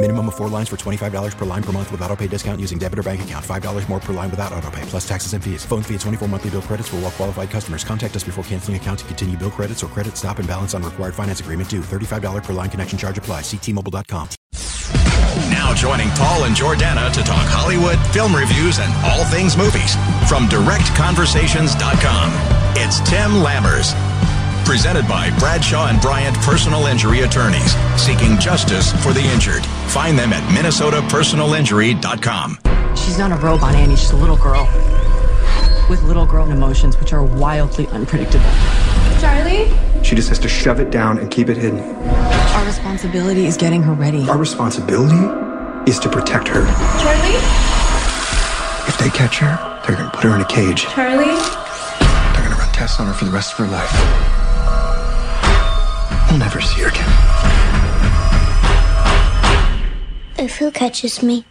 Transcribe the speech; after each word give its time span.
Minimum 0.00 0.28
of 0.28 0.36
four 0.36 0.48
lines 0.48 0.68
for 0.68 0.76
$25 0.76 1.36
per 1.36 1.44
line 1.44 1.62
per 1.62 1.72
month 1.72 1.90
with 1.90 2.00
auto 2.02 2.14
pay 2.14 2.28
discount 2.28 2.60
using 2.60 2.78
debit 2.78 3.00
or 3.00 3.02
bank 3.02 3.22
account. 3.22 3.44
$5 3.44 3.88
more 3.88 3.98
per 3.98 4.12
line 4.12 4.30
without 4.30 4.52
auto 4.52 4.70
pay, 4.70 4.82
plus 4.82 5.06
taxes 5.08 5.32
and 5.32 5.42
fees. 5.42 5.64
Phone 5.64 5.82
fee 5.82 5.94
at 5.96 6.00
24 6.02 6.28
monthly 6.28 6.50
bill 6.50 6.62
credits 6.62 6.88
for 6.88 6.98
all 6.98 7.10
qualified 7.10 7.50
customers. 7.50 7.82
Contact 7.82 8.14
us 8.14 8.22
before 8.22 8.44
canceling 8.44 8.76
account 8.76 9.00
to 9.00 9.04
continue 9.06 9.36
bill 9.36 9.50
credits 9.50 9.82
or 9.82 9.88
credit 9.88 10.16
stop 10.16 10.38
and 10.38 10.46
balance 10.46 10.72
on 10.72 10.84
required 10.84 11.16
finance 11.16 11.40
agreement 11.40 11.68
due. 11.68 11.80
$35 11.80 12.44
per 12.44 12.52
line 12.52 12.70
connection 12.70 12.96
charge 12.96 13.18
apply. 13.18 13.40
Ctmobile.com. 13.40 14.28
Now 15.50 15.74
joining 15.74 16.10
Paul 16.10 16.44
and 16.44 16.54
Jordana 16.54 17.12
to 17.12 17.22
talk 17.24 17.48
Hollywood, 17.48 17.98
film 18.14 18.36
reviews, 18.36 18.78
and 18.78 18.94
all 19.04 19.24
things 19.24 19.56
movies 19.56 19.96
from 20.28 20.46
directconversations.com. 20.46 22.30
It's 22.76 23.00
Tim 23.00 23.32
Lammers. 23.42 24.07
Presented 24.68 25.08
by 25.08 25.30
Bradshaw 25.38 25.88
and 25.88 25.98
Bryant 25.98 26.36
Personal 26.40 26.84
Injury 26.84 27.20
Attorneys, 27.20 27.74
seeking 27.96 28.38
justice 28.38 28.92
for 29.02 29.14
the 29.14 29.22
injured. 29.22 29.64
Find 29.88 30.18
them 30.18 30.30
at 30.30 30.42
minnesotapersonalinjury.com. 30.54 32.58
She's 32.94 33.16
not 33.18 33.32
a 33.32 33.36
robot, 33.36 33.74
Annie. 33.74 33.96
She's 33.96 34.10
a 34.10 34.16
little 34.16 34.36
girl 34.36 34.68
with 35.88 36.02
little 36.02 36.26
girl 36.26 36.50
emotions, 36.50 36.98
which 37.00 37.14
are 37.14 37.24
wildly 37.24 37.86
unpredictable. 37.88 38.44
Charlie? 39.18 39.72
She 40.04 40.14
just 40.14 40.28
has 40.28 40.38
to 40.40 40.48
shove 40.48 40.80
it 40.80 40.90
down 40.90 41.16
and 41.16 41.30
keep 41.30 41.48
it 41.48 41.56
hidden. 41.56 41.80
Our 41.80 42.66
responsibility 42.66 43.46
is 43.46 43.56
getting 43.56 43.82
her 43.84 43.94
ready. 43.94 44.28
Our 44.28 44.36
responsibility 44.36 45.16
is 45.90 45.98
to 46.00 46.10
protect 46.10 46.46
her. 46.48 46.66
Charlie? 47.00 47.36
If 48.86 48.98
they 48.98 49.08
catch 49.08 49.38
her, 49.38 49.56
they're 49.86 49.96
gonna 49.96 50.10
put 50.10 50.24
her 50.24 50.34
in 50.34 50.42
a 50.42 50.46
cage. 50.46 50.82
Charlie? 50.88 51.24
They're 51.24 52.44
gonna 52.44 52.56
run 52.56 52.68
tests 52.74 53.00
on 53.00 53.06
her 53.06 53.14
for 53.14 53.24
the 53.24 53.30
rest 53.30 53.52
of 53.52 53.58
her 53.66 53.72
life. 53.72 54.37
We'll 56.28 56.38
never 56.38 56.60
see 56.60 56.82
her 56.82 56.88
again. 56.88 57.08
If 60.38 60.56
who 60.56 60.70
catches 60.70 61.22
me? 61.22 61.44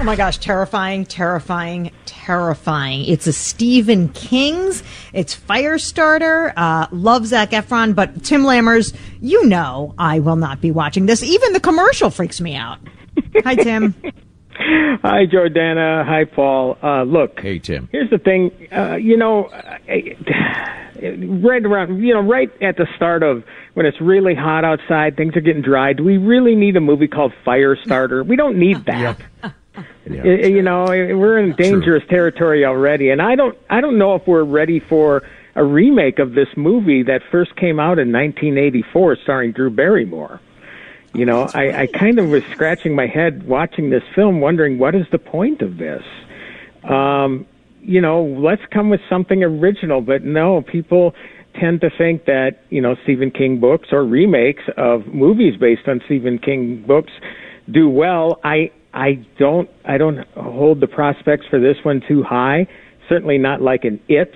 Oh 0.00 0.04
my 0.04 0.14
gosh, 0.14 0.38
terrifying, 0.38 1.06
terrifying, 1.06 1.90
terrifying. 2.04 3.04
It's 3.06 3.26
a 3.26 3.32
Stephen 3.32 4.10
King's. 4.10 4.84
It's 5.12 5.34
Firestarter. 5.34 6.52
Uh, 6.56 6.86
love 6.92 7.26
Zac 7.26 7.50
Efron, 7.50 7.96
but 7.96 8.22
Tim 8.22 8.42
Lammers, 8.42 8.94
you 9.20 9.44
know 9.46 9.94
I 9.98 10.20
will 10.20 10.36
not 10.36 10.60
be 10.60 10.70
watching 10.70 11.06
this. 11.06 11.24
Even 11.24 11.52
the 11.52 11.58
commercial 11.60 12.10
freaks 12.10 12.40
me 12.40 12.54
out. 12.54 12.78
Hi, 13.44 13.56
Tim. 13.56 13.92
Hi, 14.58 15.26
Jordana. 15.26 16.04
Hi, 16.04 16.24
Paul. 16.24 16.78
Uh, 16.82 17.02
look. 17.02 17.40
Hey, 17.40 17.58
Tim. 17.58 17.88
Here's 17.90 18.10
the 18.10 18.18
thing. 18.18 18.52
Uh, 18.70 18.94
you 18.96 19.16
know, 19.16 19.46
right 21.02 21.64
around, 21.64 22.02
you 22.02 22.14
know, 22.14 22.20
right 22.20 22.50
at 22.62 22.76
the 22.76 22.86
start 22.96 23.22
of 23.22 23.44
when 23.74 23.86
it's 23.86 24.00
really 24.00 24.34
hot 24.34 24.64
outside, 24.64 25.16
things 25.16 25.36
are 25.36 25.40
getting 25.40 25.62
dry. 25.62 25.92
Do 25.92 26.04
we 26.04 26.16
really 26.16 26.54
need 26.54 26.76
a 26.76 26.80
movie 26.80 27.08
called 27.08 27.32
Firestarter? 27.46 28.26
We 28.26 28.36
don't 28.36 28.58
need 28.58 28.84
that. 28.86 29.18
Yeah. 29.40 29.50
You 30.06 30.62
know, 30.62 30.86
we're 30.86 31.38
in 31.38 31.54
dangerous 31.54 32.02
territory 32.08 32.64
already, 32.64 33.10
and 33.10 33.20
I 33.20 33.36
don't, 33.36 33.56
I 33.68 33.80
don't 33.82 33.98
know 33.98 34.14
if 34.14 34.26
we're 34.26 34.42
ready 34.42 34.80
for 34.80 35.22
a 35.54 35.62
remake 35.62 36.18
of 36.18 36.32
this 36.32 36.48
movie 36.56 37.02
that 37.02 37.20
first 37.30 37.54
came 37.56 37.78
out 37.78 37.98
in 37.98 38.10
1984, 38.10 39.18
starring 39.22 39.52
Drew 39.52 39.70
Barrymore. 39.70 40.40
You 41.14 41.26
know, 41.26 41.48
I, 41.52 41.82
I 41.82 41.86
kind 41.86 42.18
of 42.18 42.28
was 42.28 42.42
scratching 42.52 42.94
my 42.94 43.06
head 43.06 43.46
watching 43.46 43.90
this 43.90 44.02
film, 44.14 44.40
wondering 44.40 44.78
what 44.78 44.94
is 44.94 45.06
the 45.10 45.18
point 45.18 45.62
of 45.62 45.76
this. 45.76 46.02
Um, 46.84 47.46
you 47.88 48.02
know, 48.02 48.22
let's 48.22 48.60
come 48.70 48.90
with 48.90 49.00
something 49.08 49.42
original, 49.42 50.02
but 50.02 50.22
no, 50.22 50.60
people 50.60 51.14
tend 51.58 51.80
to 51.80 51.88
think 51.96 52.26
that 52.26 52.58
you 52.68 52.82
know 52.82 52.94
Stephen 53.02 53.30
King 53.30 53.58
books 53.58 53.88
or 53.92 54.04
remakes 54.04 54.62
of 54.76 55.06
movies 55.06 55.54
based 55.58 55.88
on 55.88 56.02
Stephen 56.04 56.38
King 56.38 56.84
books 56.86 57.10
do 57.72 57.88
well. 57.88 58.40
I 58.44 58.70
I 58.92 59.26
don't 59.38 59.70
I 59.86 59.96
don't 59.96 60.18
hold 60.36 60.80
the 60.80 60.86
prospects 60.86 61.46
for 61.48 61.58
this 61.58 61.76
one 61.82 62.02
too 62.06 62.22
high. 62.22 62.66
Certainly 63.08 63.38
not 63.38 63.62
like 63.62 63.84
an 63.84 64.00
It. 64.06 64.32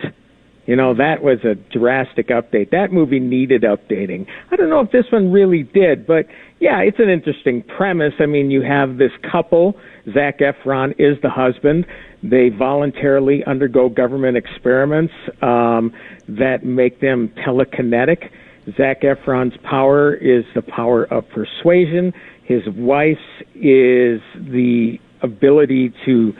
You 0.66 0.76
know, 0.76 0.94
that 0.94 1.22
was 1.22 1.38
a 1.44 1.56
drastic 1.76 2.28
update. 2.28 2.70
That 2.70 2.92
movie 2.92 3.18
needed 3.18 3.62
updating. 3.62 4.26
I 4.50 4.56
don't 4.56 4.70
know 4.70 4.80
if 4.80 4.92
this 4.92 5.06
one 5.10 5.32
really 5.32 5.64
did, 5.64 6.06
but 6.06 6.26
yeah, 6.60 6.78
it's 6.78 7.00
an 7.00 7.08
interesting 7.08 7.62
premise. 7.62 8.12
I 8.20 8.26
mean, 8.26 8.50
you 8.50 8.62
have 8.62 8.96
this 8.96 9.10
couple. 9.30 9.74
Zac 10.12 10.38
Efron 10.38 10.92
is 10.98 11.20
the 11.20 11.30
husband. 11.30 11.84
They 12.22 12.48
voluntarily 12.48 13.42
undergo 13.44 13.88
government 13.88 14.36
experiments 14.36 15.12
um, 15.42 15.92
that 16.28 16.64
make 16.64 17.00
them 17.00 17.32
telekinetic. 17.44 18.30
Zac 18.76 19.02
Efron's 19.02 19.56
power 19.68 20.14
is 20.14 20.44
the 20.54 20.62
power 20.62 21.04
of 21.04 21.28
persuasion. 21.30 22.12
His 22.44 22.62
wife's 22.76 23.20
is 23.56 24.20
the 24.34 24.98
ability 25.22 25.92
to 26.06 26.32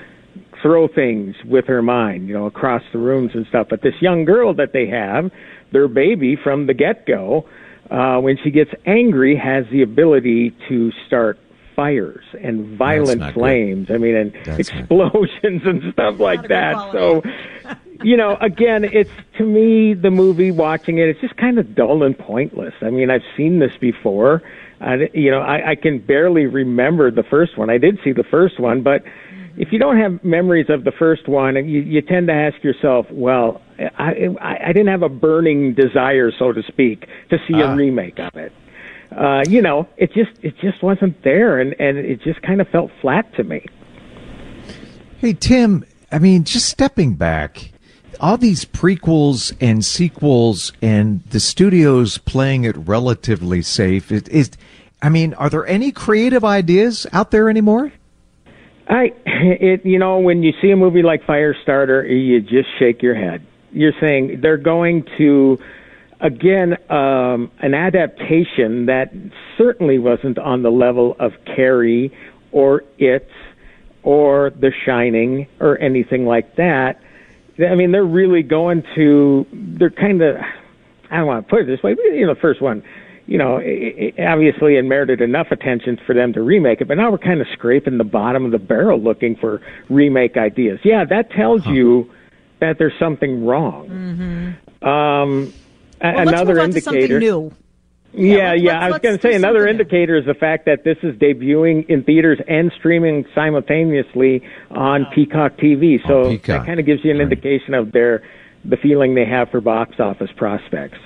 throw 0.63 0.89
things 0.89 1.35
with 1.45 1.67
her 1.67 1.83
mind, 1.83 2.29
you 2.29 2.35
know, 2.35 2.47
across 2.47 2.83
the 2.93 2.99
rooms 2.99 3.33
and 3.35 3.47
stuff. 3.49 3.67
But 3.69 3.83
this 3.83 3.95
young 4.01 4.25
girl 4.25 4.55
that 4.55 4.73
they 4.73 4.87
have, 4.87 5.31
their 5.73 5.89
baby 5.89 6.37
from 6.37 6.67
the 6.67 6.75
get 6.75 7.07
go, 7.07 7.49
uh, 7.91 8.19
when 8.21 8.39
she 8.43 8.51
gets 8.51 8.71
angry, 8.87 9.37
has 9.37 9.67
the 9.71 9.83
ability 9.83 10.55
to 10.69 10.93
start 11.07 11.39
fires 11.75 12.25
and 12.41 12.77
violent 12.77 13.35
flames. 13.35 13.89
Good. 13.89 13.95
I 13.95 13.99
mean, 13.99 14.15
and 14.15 14.33
That's 14.45 14.69
explosions 14.69 15.63
and 15.65 15.93
stuff 15.93 16.21
like 16.21 16.49
that. 16.49 16.93
So, 16.93 17.23
you 18.03 18.17
know, 18.17 18.37
again, 18.41 18.85
it's 18.85 19.11
to 19.39 19.45
me 19.45 19.95
the 19.95 20.11
movie 20.11 20.51
watching 20.51 20.99
it. 20.99 21.09
It's 21.09 21.21
just 21.21 21.37
kind 21.37 21.59
of 21.59 21.75
dull 21.75 22.03
and 22.03 22.19
pointless. 22.19 22.75
I 22.83 22.91
mean, 22.91 23.11
I've 23.11 23.25
seen 23.37 23.59
this 23.59 23.77
before. 23.81 24.43
I, 24.81 25.09
you 25.15 25.31
know, 25.31 25.41
I, 25.41 25.71
I 25.71 25.75
can 25.77 25.99
barely 25.99 26.47
remember 26.47 27.11
the 27.11 27.23
first 27.23 27.57
one. 27.57 27.71
I 27.71 27.79
did 27.79 27.99
see 28.03 28.13
the 28.13 28.25
first 28.25 28.59
one, 28.59 28.83
but 28.83 29.05
if 29.57 29.73
you 29.73 29.79
don't 29.79 29.99
have 29.99 30.23
memories 30.25 30.67
of 30.69 30.85
the 30.85 30.93
first 30.99 31.29
one, 31.29 31.57
you, 31.57 31.81
you 31.81 32.01
tend 32.03 32.29
to 32.29 32.33
ask 32.33 32.63
yourself, 32.63 33.07
well, 33.11 33.61
I, 33.79 34.29
I, 34.41 34.57
I 34.69 34.73
didn't 34.73 34.89
have 34.89 35.03
a 35.03 35.09
burning 35.09 35.75
desire, 35.75 36.31
so 36.39 36.53
to 36.53 36.63
speak, 36.63 37.07
to 37.31 37.39
see 37.49 37.55
uh. 37.55 37.67
a 37.67 37.69
ah. 37.69 37.75
remake 37.75 38.19
of 38.19 38.35
it. 38.37 38.53
Uh, 39.17 39.43
you 39.47 39.61
know, 39.61 39.87
it 39.99 40.11
just 40.15 40.31
it 40.43 40.55
just 40.59 40.83
wasn't 40.83 41.23
there, 41.23 41.61
and 41.61 41.79
and 41.79 41.99
it 41.99 42.23
just 42.23 42.41
kind 42.41 42.63
of 42.63 42.69
felt 42.69 42.91
flat 43.03 43.31
to 43.35 43.45
me. 43.45 43.63
Hey 45.19 45.35
Tim, 45.35 45.85
I 46.11 46.19
mean, 46.19 46.45
just 46.45 46.71
stepping 46.71 47.15
back, 47.15 47.73
all 48.21 48.39
these 48.39 48.65
prequels 48.65 49.55
and 49.61 49.85
sequels, 49.85 50.73
and 50.81 51.23
the 51.25 51.41
studios 51.41 52.17
playing 52.17 52.65
it 52.65 52.75
relatively 52.77 53.61
safe. 53.61 54.11
It 54.11 54.31
is, 54.31 54.51
I 55.03 55.11
mean, 55.11 55.35
are 55.35 55.51
there 55.51 55.67
any 55.67 55.93
creative 55.93 56.43
ideas 56.43 57.07
out 57.13 57.33
there 57.33 57.51
anymore? 57.51 57.93
I, 58.89 59.13
it, 59.27 59.87
you 59.87 59.99
know, 59.99 60.19
when 60.19 60.43
you 60.43 60.53
see 60.61 60.71
a 60.71 60.77
movie 60.77 61.03
like 61.03 61.23
Firestarter, 61.25 62.09
you 62.09 62.41
just 62.41 62.69
shake 62.79 63.03
your 63.03 63.15
head. 63.15 63.47
You're 63.73 63.95
saying 64.01 64.41
they're 64.43 64.57
going 64.57 65.07
to, 65.19 65.59
again, 66.21 66.77
um, 66.91 67.51
an 67.61 67.75
adaptation 67.75 68.87
that 68.87 69.13
certainly 69.57 69.99
wasn't 69.99 70.39
on 70.39 70.63
the 70.63 70.71
level 70.71 71.17
of 71.19 71.33
Carrie 71.45 72.13
or 72.51 72.85
It 72.99 73.29
or 74.03 74.51
The 74.51 74.73
Shining 74.85 75.47
or 75.61 75.79
anything 75.79 76.27
like 76.27 76.57
that. 76.57 77.01
I 77.59 77.75
mean, 77.75 77.93
they're 77.93 78.05
really 78.05 78.43
going 78.43 78.83
to, 78.95 79.47
they're 79.53 79.91
kind 79.91 80.21
of, 80.23 80.37
I 81.11 81.19
don't 81.19 81.27
want 81.27 81.47
to 81.47 81.51
put 81.51 81.61
it 81.61 81.67
this 81.67 81.83
way, 81.83 81.95
but, 81.95 82.03
you 82.05 82.27
know, 82.27 82.35
the 82.35 82.41
first 82.41 82.61
one, 82.61 82.83
you 83.27 83.39
know, 83.39 83.57
it, 83.59 84.15
it 84.17 84.21
obviously 84.25 84.77
it 84.77 84.83
merited 84.83 85.21
enough 85.21 85.49
attention 85.51 85.99
for 86.07 86.15
them 86.15 86.33
to 86.33 86.43
remake 86.43 86.81
it, 86.81 86.89
but 86.89 86.97
now 86.97 87.11
we're 87.11 87.19
kind 87.19 87.41
of 87.41 87.47
scraping 87.53 87.99
the 87.99 88.05
bottom 88.05 88.45
of 88.45 88.51
the 88.53 88.59
barrel 88.59 89.01
looking 89.01 89.37
for 89.37 89.61
remake 89.89 90.37
ideas. 90.37 90.81
Yeah, 90.85 91.05
that 91.05 91.31
tells 91.31 91.65
huh. 91.65 91.73
you 91.73 92.11
that 92.61 92.79
there's 92.79 92.99
something 92.99 93.45
wrong. 93.45 93.89
Mm-hmm. 93.89 94.89
Um, 94.89 95.53
Well, 96.01 96.29
another 96.29 96.55
move 96.55 96.63
on 96.63 96.71
to 96.73 96.81
something 96.81 97.03
indicator. 97.03 97.21
new. 97.21 97.53
Yeah, 98.15 98.51
let's- 98.51 98.63
yeah. 98.63 98.73
let's- 98.73 98.85
I 98.85 98.91
was 98.91 98.99
going 99.01 99.17
to 99.19 99.23
say 99.23 99.35
another 99.35 99.67
indicator 99.67 100.17
is 100.17 100.27
the 100.27 100.35
fact 100.35 100.67
that 100.67 100.85
this 100.85 100.99
is 101.03 101.15
debuting 101.17 101.89
in 101.89 102.03
theaters 102.03 102.39
and 102.47 102.71
streaming 102.79 103.25
simultaneously 103.35 104.43
on 104.71 105.07
Peacock 105.15 105.57
TV. 105.57 105.99
So 106.07 106.29
Peacock. 106.31 106.61
that 106.61 106.67
kind 106.67 106.79
of 106.81 106.87
gives 106.87 107.05
you 107.05 107.11
an 107.11 107.21
indication 107.21 107.75
of 107.75 107.93
their 107.93 108.23
the 108.65 108.77
feeling 108.77 109.15
they 109.15 109.25
have 109.25 109.51
for 109.51 109.61
box 109.61 109.99
office 109.99 110.31
prospects. 110.37 110.99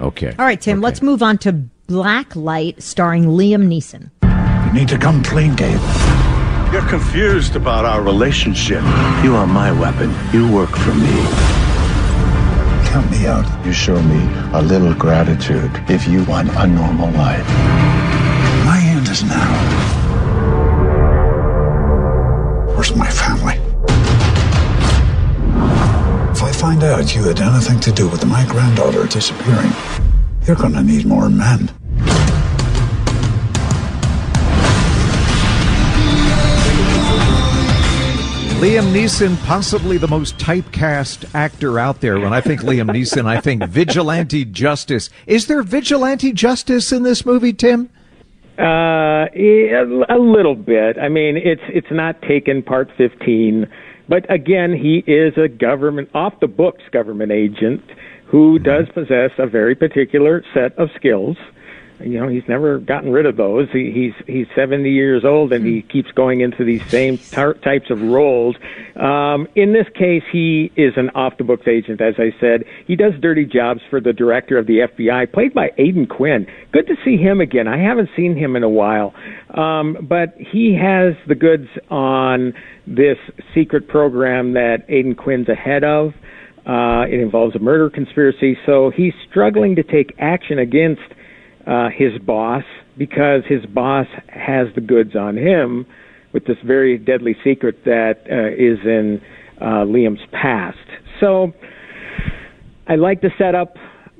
Okay. 0.00 0.34
All 0.38 0.44
right, 0.44 0.60
Tim, 0.60 0.80
let's 0.80 1.02
move 1.02 1.22
on 1.22 1.38
to 1.38 1.64
Blacklight 1.88 2.80
starring 2.80 3.24
Liam 3.24 3.68
Neeson. 3.68 4.10
You 4.66 4.72
need 4.72 4.88
to 4.88 4.98
come 4.98 5.22
clean, 5.22 5.54
Gabe. 5.54 5.80
You're 6.72 6.88
confused 6.88 7.56
about 7.56 7.84
our 7.84 8.00
relationship. 8.00 8.82
You 9.24 9.34
are 9.34 9.46
my 9.46 9.72
weapon. 9.72 10.14
You 10.32 10.50
work 10.52 10.70
for 10.70 10.94
me. 10.94 11.16
Count 12.90 13.10
me 13.10 13.26
out. 13.26 13.66
You 13.66 13.72
show 13.72 14.00
me 14.02 14.20
a 14.52 14.62
little 14.62 14.94
gratitude 14.94 15.70
if 15.88 16.06
you 16.08 16.24
want 16.24 16.48
a 16.56 16.66
normal 16.66 17.10
life. 17.10 17.46
My 18.64 18.76
hand 18.76 19.08
is 19.08 19.24
now. 19.24 19.99
Out 26.90 27.14
you 27.14 27.22
had 27.22 27.40
anything 27.40 27.78
to 27.80 27.92
do 27.92 28.08
with 28.08 28.26
my 28.26 28.44
granddaughter 28.46 29.06
disappearing, 29.06 29.72
you're 30.46 30.56
gonna 30.56 30.82
need 30.82 31.06
more 31.06 31.28
men. 31.28 31.70
Liam 38.60 38.92
Neeson, 38.92 39.42
possibly 39.46 39.96
the 39.96 40.06
most 40.06 40.36
typecast 40.36 41.34
actor 41.34 41.78
out 41.78 42.02
there. 42.02 42.20
When 42.20 42.34
I 42.34 42.42
think 42.42 42.60
Liam 42.60 42.90
Neeson, 42.90 43.24
I 43.24 43.40
think 43.40 43.64
vigilante 43.64 44.44
justice. 44.44 45.08
Is 45.26 45.46
there 45.46 45.62
vigilante 45.62 46.32
justice 46.32 46.92
in 46.92 47.02
this 47.02 47.24
movie, 47.24 47.54
Tim? 47.54 47.88
Uh, 48.58 49.24
a 49.32 50.18
little 50.18 50.54
bit. 50.54 50.98
I 50.98 51.08
mean, 51.08 51.38
it's 51.38 51.62
it's 51.68 51.90
not 51.90 52.20
taken 52.20 52.62
part 52.62 52.90
fifteen, 52.98 53.66
but 54.10 54.30
again, 54.30 54.72
he 54.72 55.04
is 55.06 55.34
a 55.38 55.48
government 55.48 56.10
off 56.14 56.34
the 56.40 56.48
books 56.48 56.82
government 56.92 57.30
agent 57.30 57.80
who 58.26 58.58
does 58.58 58.86
possess 58.92 59.30
a 59.38 59.46
very 59.46 59.76
particular 59.76 60.44
set 60.52 60.76
of 60.78 60.88
skills. 60.96 61.36
You 62.02 62.20
know, 62.20 62.28
he's 62.28 62.46
never 62.48 62.78
gotten 62.78 63.12
rid 63.12 63.26
of 63.26 63.36
those. 63.36 63.68
He, 63.72 63.90
he's 63.90 64.26
he's 64.26 64.46
70 64.54 64.90
years 64.90 65.24
old 65.24 65.52
and 65.52 65.64
he 65.66 65.82
keeps 65.82 66.10
going 66.12 66.40
into 66.40 66.64
these 66.64 66.84
same 66.86 67.18
tar- 67.18 67.54
types 67.54 67.90
of 67.90 68.00
roles. 68.00 68.56
Um, 68.96 69.46
in 69.54 69.72
this 69.72 69.86
case, 69.94 70.22
he 70.30 70.72
is 70.76 70.94
an 70.96 71.10
off 71.10 71.36
the 71.36 71.44
books 71.44 71.68
agent, 71.68 72.00
as 72.00 72.14
I 72.18 72.32
said. 72.40 72.64
He 72.86 72.96
does 72.96 73.12
dirty 73.20 73.44
jobs 73.44 73.80
for 73.90 74.00
the 74.00 74.12
director 74.12 74.56
of 74.58 74.66
the 74.66 74.78
FBI, 74.80 75.32
played 75.32 75.52
by 75.52 75.70
Aidan 75.78 76.06
Quinn. 76.06 76.46
Good 76.72 76.86
to 76.86 76.96
see 77.04 77.16
him 77.16 77.40
again. 77.40 77.68
I 77.68 77.78
haven't 77.78 78.08
seen 78.16 78.36
him 78.36 78.56
in 78.56 78.62
a 78.62 78.68
while, 78.68 79.14
um, 79.54 79.96
but 80.08 80.34
he 80.38 80.74
has 80.74 81.14
the 81.28 81.34
goods 81.34 81.68
on 81.90 82.54
this 82.86 83.18
secret 83.54 83.88
program 83.88 84.54
that 84.54 84.84
Aidan 84.88 85.14
Quinn's 85.14 85.48
ahead 85.48 85.84
of. 85.84 86.14
Uh, 86.66 87.04
it 87.08 87.20
involves 87.20 87.56
a 87.56 87.58
murder 87.58 87.88
conspiracy, 87.88 88.56
so 88.66 88.90
he's 88.90 89.14
struggling 89.28 89.76
to 89.76 89.82
take 89.82 90.14
action 90.18 90.58
against 90.58 91.00
uh, 91.66 91.88
his 91.88 92.18
boss 92.22 92.64
because 92.96 93.42
his 93.48 93.64
boss 93.66 94.06
has 94.28 94.68
the 94.74 94.80
goods 94.80 95.16
on 95.16 95.36
him 95.36 95.86
with 96.32 96.44
this 96.46 96.56
very 96.64 96.98
deadly 96.98 97.36
secret 97.42 97.84
that 97.84 98.20
uh, 98.30 98.48
is 98.52 98.78
in 98.84 99.20
uh, 99.60 99.84
Liam's 99.84 100.20
past. 100.32 100.78
So 101.18 101.52
I 102.86 102.96
like 102.96 103.20
the 103.20 103.30
setup, 103.38 103.76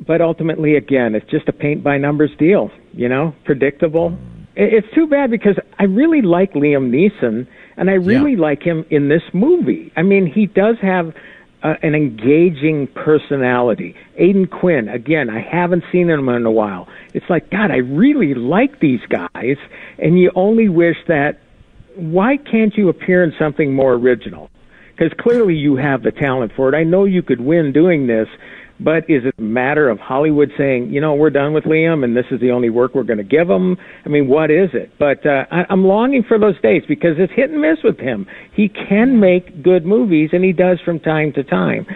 but 0.06 0.20
ultimately, 0.20 0.76
again, 0.76 1.14
it's 1.14 1.28
just 1.30 1.48
a 1.48 1.52
paint 1.52 1.82
by 1.82 1.98
numbers 1.98 2.30
deal. 2.38 2.70
You 2.92 3.08
know, 3.08 3.34
predictable. 3.44 4.16
It's 4.56 4.86
too 4.94 5.06
bad 5.06 5.30
because 5.30 5.56
I 5.78 5.84
really 5.84 6.22
like 6.22 6.52
Liam 6.54 6.90
Neeson, 6.90 7.46
and 7.76 7.88
I 7.88 7.94
really 7.94 8.36
like 8.36 8.62
him 8.62 8.84
in 8.90 9.08
this 9.08 9.22
movie. 9.32 9.92
I 9.96 10.02
mean, 10.02 10.26
he 10.26 10.46
does 10.46 10.76
have 10.82 11.14
uh, 11.62 11.74
an 11.82 11.94
engaging 11.94 12.86
personality. 12.88 13.94
Aidan 14.16 14.46
Quinn, 14.46 14.88
again, 14.88 15.28
I 15.28 15.40
haven't 15.40 15.84
seen 15.92 16.08
him 16.08 16.28
in 16.28 16.46
a 16.46 16.50
while. 16.50 16.88
It's 17.14 17.28
like, 17.28 17.50
God, 17.50 17.70
I 17.70 17.78
really 17.78 18.34
like 18.34 18.80
these 18.80 19.00
guys, 19.08 19.56
and 19.98 20.18
you 20.18 20.30
only 20.34 20.68
wish 20.68 20.96
that. 21.08 21.38
Why 21.96 22.36
can't 22.36 22.74
you 22.76 22.88
appear 22.88 23.24
in 23.24 23.34
something 23.38 23.74
more 23.74 23.94
original? 23.94 24.48
Because 24.90 25.12
clearly 25.18 25.54
you 25.54 25.76
have 25.76 26.02
the 26.02 26.12
talent 26.12 26.52
for 26.54 26.72
it. 26.72 26.76
I 26.76 26.84
know 26.84 27.04
you 27.04 27.22
could 27.22 27.40
win 27.40 27.72
doing 27.72 28.06
this, 28.06 28.28
but 28.82 29.04
is 29.10 29.24
it 29.24 29.34
a 29.38 29.42
matter 29.42 29.88
of 29.88 29.98
Hollywood 29.98 30.50
saying, 30.56 30.90
you 30.90 31.00
know, 31.00 31.14
we're 31.14 31.30
done 31.30 31.52
with 31.52 31.64
Liam 31.64 32.02
and 32.02 32.16
this 32.16 32.24
is 32.30 32.40
the 32.40 32.50
only 32.50 32.70
work 32.70 32.94
we're 32.94 33.02
going 33.02 33.18
to 33.18 33.24
give 33.24 33.48
him? 33.48 33.76
I 34.04 34.08
mean, 34.08 34.26
what 34.26 34.50
is 34.50 34.70
it? 34.72 34.92
But 34.98 35.24
uh, 35.26 35.44
I, 35.50 35.64
I'm 35.68 35.84
longing 35.84 36.24
for 36.26 36.38
those 36.38 36.60
days 36.62 36.82
because 36.88 37.16
it's 37.18 37.32
hit 37.34 37.50
and 37.50 37.60
miss 37.60 37.78
with 37.84 37.98
him. 37.98 38.26
He 38.54 38.68
can 38.68 39.20
make 39.20 39.62
good 39.62 39.84
movies, 39.84 40.30
and 40.32 40.42
he 40.42 40.52
does 40.52 40.78
from 40.84 40.98
time 40.98 41.32
to 41.34 41.44
time. 41.44 41.86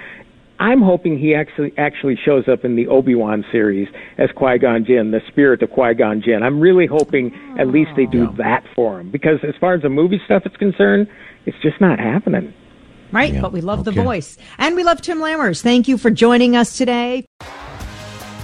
I'm 0.60 0.82
hoping 0.82 1.18
he 1.18 1.34
actually 1.34 1.72
actually 1.76 2.16
shows 2.24 2.44
up 2.48 2.64
in 2.64 2.76
the 2.76 2.86
Obi 2.86 3.14
Wan 3.14 3.44
series 3.50 3.88
as 4.18 4.30
Qui 4.36 4.58
Gon 4.58 4.84
Jinn, 4.84 5.10
the 5.10 5.20
spirit 5.28 5.62
of 5.62 5.70
Qui 5.70 5.94
Gon 5.94 6.22
Jinn. 6.24 6.42
I'm 6.42 6.60
really 6.60 6.86
hoping 6.86 7.32
at 7.58 7.66
least 7.68 7.90
they 7.96 8.06
do 8.06 8.28
that 8.38 8.62
for 8.76 9.00
him 9.00 9.10
because 9.10 9.38
as 9.42 9.54
far 9.60 9.74
as 9.74 9.82
the 9.82 9.88
movie 9.88 10.20
stuff 10.24 10.42
is 10.46 10.56
concerned, 10.56 11.08
it's 11.44 11.56
just 11.60 11.80
not 11.80 11.98
happening. 11.98 12.54
Right, 13.14 13.40
but 13.40 13.52
we 13.52 13.60
love 13.60 13.84
the 13.84 13.92
voice. 13.92 14.36
And 14.58 14.74
we 14.74 14.82
love 14.82 15.00
Tim 15.00 15.18
Lammers. 15.18 15.62
Thank 15.62 15.86
you 15.86 15.96
for 15.96 16.10
joining 16.10 16.56
us 16.56 16.76
today. 16.76 17.24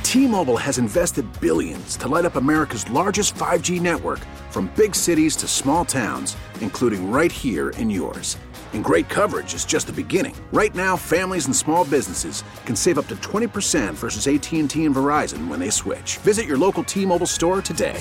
T-Mobile 0.05 0.57
has 0.57 0.79
invested 0.79 1.25
billions 1.41 1.97
to 1.99 2.09
light 2.09 2.25
up 2.25 2.37
America's 2.37 2.89
largest 2.91 3.35
5G 3.35 3.81
network 3.81 4.21
from 4.51 4.67
big 4.77 4.95
cities 4.95 5.37
to 5.37 5.47
small 5.47 5.85
towns, 5.85 6.37
including 6.61 7.11
right 7.11 7.31
here 7.31 7.71
in 7.71 7.91
yours. 7.91 8.37
And 8.73 8.85
great 8.85 9.09
coverage 9.09 9.55
is 9.55 9.65
just 9.65 9.89
the 9.89 9.93
beginning. 9.93 10.37
Right 10.53 10.75
now, 10.75 10.97
families 10.97 11.47
and 11.47 11.55
small 11.55 11.85
businesses 11.85 12.45
can 12.67 12.77
save 12.77 12.99
up 12.99 13.09
to 13.09 13.17
20% 13.17 13.95
versus 13.95 14.27
AT&T 14.29 14.85
and 14.85 14.95
Verizon 14.95 15.49
when 15.49 15.59
they 15.59 15.71
switch. 15.71 16.19
Visit 16.19 16.47
your 16.47 16.59
local 16.59 16.85
T-Mobile 16.85 17.27
store 17.27 17.63
today. 17.63 18.01